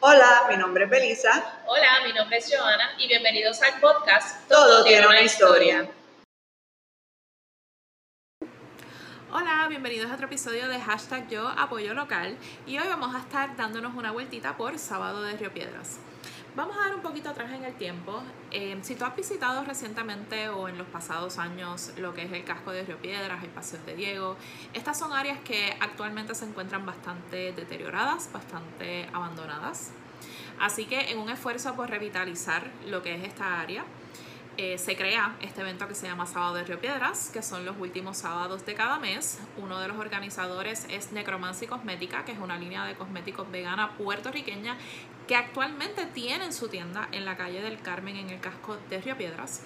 Hola, 0.00 0.46
mi 0.48 0.56
nombre 0.56 0.84
es 0.84 0.90
Belisa. 0.90 1.60
Hola, 1.66 1.88
mi 2.06 2.12
nombre 2.12 2.38
es 2.38 2.48
Joana 2.48 2.92
y 2.98 3.08
bienvenidos 3.08 3.60
al 3.62 3.80
podcast 3.80 4.48
Todo, 4.48 4.84
tiene 4.84 5.04
una 5.08 5.22
historia. 5.22 5.90
Hola, 9.32 9.66
bienvenidos 9.68 10.08
a 10.12 10.14
otro 10.14 10.26
episodio 10.26 10.68
de 10.68 10.78
hashtag 10.78 11.28
Yo 11.28 11.48
Apoyo 11.48 11.94
Local 11.94 12.38
y 12.64 12.78
hoy 12.78 12.86
vamos 12.86 13.12
a 13.16 13.18
estar 13.18 13.56
dándonos 13.56 13.96
una 13.96 14.12
vueltita 14.12 14.56
por 14.56 14.78
Sábado 14.78 15.22
de 15.22 15.36
Río 15.36 15.52
Piedras. 15.52 15.98
Vamos 16.56 16.76
a 16.76 16.80
dar 16.80 16.94
un 16.94 17.02
poquito 17.02 17.28
atrás 17.28 17.52
en 17.52 17.64
el 17.64 17.74
tiempo. 17.74 18.20
Eh, 18.50 18.76
si 18.82 18.96
tú 18.96 19.04
has 19.04 19.14
visitado 19.14 19.64
recientemente 19.64 20.48
o 20.48 20.68
en 20.68 20.76
los 20.76 20.88
pasados 20.88 21.38
años 21.38 21.92
lo 21.98 22.14
que 22.14 22.22
es 22.22 22.32
el 22.32 22.44
casco 22.44 22.72
de 22.72 22.84
Río 22.84 22.98
Piedras, 22.98 23.44
el 23.44 23.50
Paseo 23.50 23.80
de 23.86 23.94
Diego, 23.94 24.36
estas 24.74 24.98
son 24.98 25.12
áreas 25.12 25.38
que 25.40 25.76
actualmente 25.80 26.34
se 26.34 26.46
encuentran 26.46 26.84
bastante 26.84 27.52
deterioradas, 27.52 28.30
bastante 28.32 29.08
abandonadas. 29.12 29.90
Así 30.58 30.86
que 30.86 31.12
en 31.12 31.18
un 31.18 31.30
esfuerzo 31.30 31.74
por 31.74 31.90
revitalizar 31.90 32.68
lo 32.86 33.02
que 33.02 33.14
es 33.14 33.22
esta 33.22 33.60
área, 33.60 33.84
eh, 34.58 34.76
se 34.76 34.96
crea 34.96 35.36
este 35.40 35.60
evento 35.60 35.86
que 35.86 35.94
se 35.94 36.08
llama 36.08 36.26
Sábado 36.26 36.56
de 36.56 36.64
Río 36.64 36.80
Piedras, 36.80 37.30
que 37.32 37.42
son 37.42 37.64
los 37.64 37.76
últimos 37.78 38.18
sábados 38.18 38.66
de 38.66 38.74
cada 38.74 38.98
mes. 38.98 39.38
Uno 39.56 39.78
de 39.78 39.86
los 39.86 39.96
organizadores 39.98 40.84
es 40.90 41.12
Necromancy 41.12 41.68
Cosmética, 41.68 42.24
que 42.24 42.32
es 42.32 42.40
una 42.40 42.58
línea 42.58 42.84
de 42.84 42.96
cosméticos 42.96 43.48
vegana 43.52 43.92
puertorriqueña 43.96 44.76
que 45.28 45.36
actualmente 45.36 46.06
tienen 46.06 46.52
su 46.52 46.68
tienda 46.68 47.08
en 47.12 47.24
la 47.24 47.36
calle 47.36 47.62
del 47.62 47.80
Carmen 47.80 48.16
en 48.16 48.30
el 48.30 48.40
casco 48.40 48.76
de 48.90 49.00
Río 49.00 49.16
Piedras. 49.16 49.62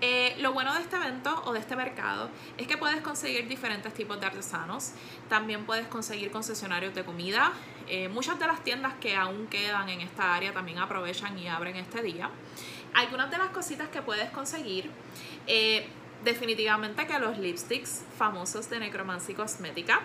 Eh, 0.00 0.36
lo 0.38 0.52
bueno 0.52 0.72
de 0.74 0.80
este 0.80 0.94
evento 0.94 1.42
o 1.44 1.52
de 1.52 1.58
este 1.58 1.74
mercado 1.74 2.30
es 2.56 2.68
que 2.68 2.76
puedes 2.76 3.00
conseguir 3.00 3.48
diferentes 3.48 3.92
tipos 3.94 4.20
de 4.20 4.26
artesanos, 4.26 4.92
también 5.28 5.66
puedes 5.66 5.88
conseguir 5.88 6.30
concesionarios 6.30 6.94
de 6.94 7.04
comida, 7.04 7.52
eh, 7.88 8.08
muchas 8.08 8.38
de 8.38 8.46
las 8.46 8.62
tiendas 8.62 8.94
que 9.00 9.16
aún 9.16 9.48
quedan 9.48 9.88
en 9.88 10.00
esta 10.00 10.36
área 10.36 10.52
también 10.52 10.78
aprovechan 10.78 11.36
y 11.36 11.48
abren 11.48 11.74
este 11.76 12.00
día. 12.02 12.30
Algunas 12.94 13.28
de 13.30 13.38
las 13.38 13.48
cositas 13.48 13.88
que 13.88 14.00
puedes 14.00 14.30
conseguir, 14.30 14.88
eh, 15.48 15.88
definitivamente 16.24 17.06
que 17.06 17.18
los 17.18 17.36
lipsticks 17.36 18.02
famosos 18.16 18.70
de 18.70 18.78
Necromancy 18.78 19.34
Cosmética, 19.34 20.00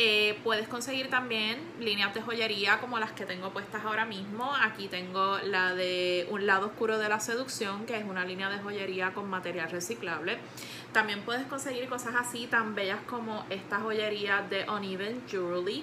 eh, 0.00 0.38
puedes 0.44 0.68
conseguir 0.68 1.10
también 1.10 1.58
líneas 1.80 2.14
de 2.14 2.22
joyería 2.22 2.78
como 2.78 3.00
las 3.00 3.10
que 3.10 3.26
tengo 3.26 3.50
puestas 3.50 3.84
ahora 3.84 4.04
mismo. 4.04 4.54
Aquí 4.62 4.86
tengo 4.86 5.38
la 5.38 5.74
de 5.74 6.28
Un 6.30 6.46
lado 6.46 6.66
oscuro 6.66 6.98
de 6.98 7.08
la 7.08 7.18
seducción, 7.18 7.84
que 7.84 7.96
es 7.96 8.04
una 8.04 8.24
línea 8.24 8.48
de 8.48 8.58
joyería 8.58 9.12
con 9.12 9.28
material 9.28 9.68
reciclable. 9.72 10.38
También 10.92 11.22
puedes 11.22 11.46
conseguir 11.46 11.88
cosas 11.88 12.14
así 12.16 12.46
tan 12.46 12.76
bellas 12.76 13.00
como 13.08 13.44
esta 13.50 13.80
joyería 13.80 14.46
de 14.48 14.70
Uneven 14.70 15.22
Jewelry. 15.28 15.82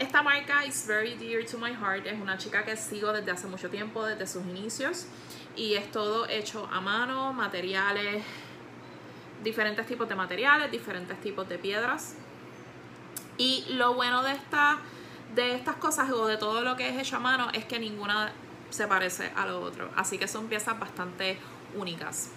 Esta 0.00 0.24
marca 0.24 0.66
is 0.66 0.84
very 0.84 1.14
dear 1.14 1.44
to 1.44 1.56
my 1.56 1.72
heart. 1.72 2.04
Es 2.06 2.20
una 2.20 2.36
chica 2.36 2.64
que 2.64 2.76
sigo 2.76 3.12
desde 3.12 3.30
hace 3.30 3.46
mucho 3.46 3.70
tiempo, 3.70 4.04
desde 4.04 4.26
sus 4.26 4.44
inicios. 4.44 5.06
Y 5.54 5.74
es 5.74 5.88
todo 5.92 6.28
hecho 6.28 6.68
a 6.72 6.80
mano, 6.80 7.32
materiales, 7.32 8.24
diferentes 9.44 9.86
tipos 9.86 10.08
de 10.08 10.16
materiales, 10.16 10.68
diferentes 10.72 11.20
tipos 11.20 11.48
de 11.48 11.58
piedras. 11.58 12.16
Y 13.42 13.64
lo 13.70 13.94
bueno 13.94 14.22
de, 14.22 14.30
esta, 14.30 14.78
de 15.34 15.56
estas 15.56 15.74
cosas 15.74 16.08
o 16.12 16.28
de 16.28 16.36
todo 16.36 16.62
lo 16.62 16.76
que 16.76 16.88
es 16.88 16.96
hecho 16.96 17.16
a 17.16 17.18
mano 17.18 17.48
es 17.52 17.64
que 17.64 17.80
ninguna 17.80 18.30
se 18.70 18.86
parece 18.86 19.32
a 19.34 19.46
lo 19.46 19.60
otro. 19.60 19.90
Así 19.96 20.16
que 20.16 20.28
son 20.28 20.46
piezas 20.46 20.78
bastante 20.78 21.38
únicas. 21.74 22.30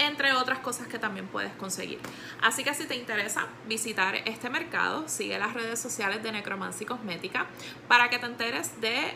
Entre 0.00 0.32
otras 0.32 0.58
cosas 0.58 0.88
que 0.88 0.98
también 0.98 1.28
puedes 1.28 1.52
conseguir. 1.52 2.00
Así 2.42 2.64
que 2.64 2.74
si 2.74 2.86
te 2.86 2.96
interesa 2.96 3.46
visitar 3.68 4.16
este 4.16 4.50
mercado, 4.50 5.08
sigue 5.08 5.38
las 5.38 5.54
redes 5.54 5.78
sociales 5.78 6.24
de 6.24 6.32
Necromancy 6.32 6.84
Cosmética 6.84 7.46
para 7.86 8.10
que 8.10 8.18
te 8.18 8.26
enteres 8.26 8.80
de 8.80 9.14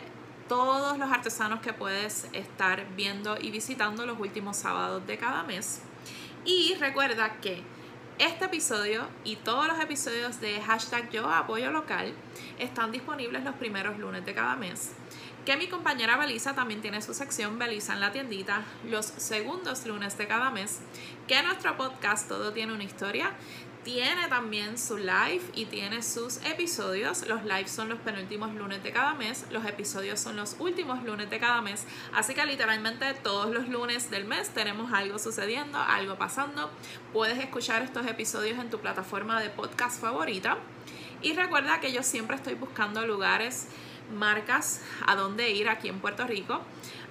todos 0.48 0.96
los 0.96 1.10
artesanos 1.10 1.58
que 1.60 1.72
puedes 1.72 2.28
estar 2.32 2.86
viendo 2.94 3.36
y 3.36 3.50
visitando 3.50 4.06
los 4.06 4.20
últimos 4.20 4.58
sábados 4.58 5.04
de 5.08 5.18
cada 5.18 5.42
mes. 5.42 5.80
Y 6.44 6.76
recuerda 6.78 7.40
que 7.40 7.64
este 8.22 8.44
episodio 8.44 9.08
y 9.24 9.34
todos 9.34 9.66
los 9.66 9.80
episodios 9.80 10.40
de 10.40 10.60
hashtag 10.60 11.10
yo 11.10 11.28
apoyo 11.28 11.72
local 11.72 12.12
están 12.60 12.92
disponibles 12.92 13.42
los 13.42 13.56
primeros 13.56 13.98
lunes 13.98 14.24
de 14.24 14.32
cada 14.32 14.54
mes. 14.54 14.92
Que 15.44 15.56
mi 15.56 15.66
compañera 15.66 16.16
Belisa 16.16 16.54
también 16.54 16.80
tiene 16.80 17.02
su 17.02 17.14
sección 17.14 17.58
Belisa 17.58 17.94
en 17.94 18.00
la 18.00 18.12
tiendita 18.12 18.62
los 18.88 19.06
segundos 19.06 19.84
lunes 19.86 20.16
de 20.18 20.28
cada 20.28 20.52
mes. 20.52 20.82
Que 21.26 21.42
nuestro 21.42 21.76
podcast 21.76 22.28
Todo 22.28 22.52
tiene 22.52 22.72
una 22.72 22.84
historia 22.84 23.32
tiene 23.84 24.28
también 24.28 24.78
su 24.78 24.96
live 24.96 25.42
y 25.54 25.66
tiene 25.66 26.02
sus 26.02 26.36
episodios. 26.44 27.26
Los 27.26 27.44
lives 27.44 27.70
son 27.70 27.88
los 27.88 27.98
penúltimos 27.98 28.54
lunes 28.54 28.82
de 28.82 28.92
cada 28.92 29.14
mes, 29.14 29.46
los 29.50 29.64
episodios 29.64 30.20
son 30.20 30.36
los 30.36 30.56
últimos 30.60 31.02
lunes 31.02 31.30
de 31.30 31.38
cada 31.40 31.60
mes. 31.62 31.84
Así 32.14 32.34
que 32.34 32.44
literalmente 32.44 33.12
todos 33.14 33.52
los 33.52 33.68
lunes 33.68 34.10
del 34.10 34.24
mes 34.24 34.50
tenemos 34.50 34.92
algo 34.92 35.18
sucediendo, 35.18 35.78
algo 35.78 36.16
pasando. 36.16 36.70
Puedes 37.12 37.38
escuchar 37.38 37.82
estos 37.82 38.06
episodios 38.06 38.58
en 38.58 38.70
tu 38.70 38.78
plataforma 38.78 39.40
de 39.40 39.50
podcast 39.50 40.00
favorita. 40.00 40.58
Y 41.20 41.34
recuerda 41.34 41.80
que 41.80 41.92
yo 41.92 42.02
siempre 42.02 42.36
estoy 42.36 42.54
buscando 42.54 43.06
lugares, 43.06 43.68
marcas 44.12 44.82
a 45.06 45.16
dónde 45.16 45.50
ir 45.50 45.68
aquí 45.68 45.88
en 45.88 46.00
Puerto 46.00 46.26
Rico. 46.26 46.60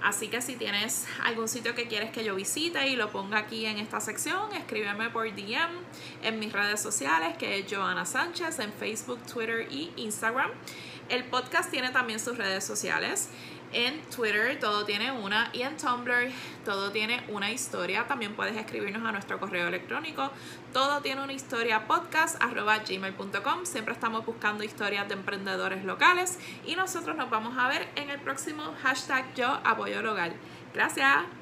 Así 0.04 0.30
que 0.30 0.42
si 0.42 0.56
tienes 0.56 1.06
algún 1.24 1.48
sitio 1.48 1.76
que 1.76 1.88
quieres 1.88 2.12
que 2.12 2.24
yo 2.24 2.34
visite 2.34 2.88
y 2.88 2.96
lo 2.96 3.12
ponga 3.12 3.38
aquí 3.38 3.66
en 3.66 3.78
esta 3.78 4.00
sección, 4.00 4.52
escríbeme 4.54 5.10
por 5.12 5.34
DM 5.34 5.72
en 6.24 6.40
mis 6.40 6.52
redes 6.52 6.82
sociales, 6.82 7.38
que 7.38 7.60
es 7.60 7.66
Joana 7.72 8.06
Sánchez, 8.06 8.60
en 8.60 8.74
Facebook, 8.74 9.20
Twitter 9.32 9.68
y 9.72 9.92
Instagram. 9.98 10.50
El 11.08 11.24
podcast 11.26 11.70
tiene 11.70 11.92
también 11.92 12.20
sus 12.20 12.38
redes 12.38 12.64
sociales. 12.64 13.30
En 13.74 14.02
Twitter 14.10 14.60
todo 14.60 14.86
tiene 14.86 15.12
una 15.12 15.50
y 15.54 15.62
en 15.62 15.78
Tumblr 15.78 16.32
todo 16.66 16.92
tiene 16.92 17.24
una 17.30 17.52
historia. 17.52 18.06
También 18.08 18.36
puedes 18.36 18.56
escribirnos 18.58 19.08
a 19.08 19.12
nuestro 19.12 19.40
correo 19.40 19.68
electrónico. 19.68 20.30
Todo 20.74 21.02
tiene 21.02 21.24
una 21.24 21.34
historia 21.34 21.88
podcast. 21.88 22.42
Siempre 23.64 23.94
estamos 23.94 24.26
buscando 24.26 24.64
historias 24.64 25.08
de 25.08 25.14
emprendedores 25.14 25.84
locales 25.84 26.38
y 26.66 26.76
nosotros 26.76 27.16
nos 27.16 27.30
vamos 27.30 27.58
a 27.58 27.68
ver 27.68 27.88
en 27.96 28.10
el 28.10 28.20
próximo 28.20 28.76
hashtag 28.82 29.34
yo 29.36 29.48
apoyo 29.64 30.02
local. 30.02 30.34
Gracias. 30.74 31.41